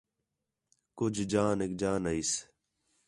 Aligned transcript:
کُج 0.97 1.15
جانیک، 1.31 1.71
جان 1.81 2.01
آئیس 2.09 2.31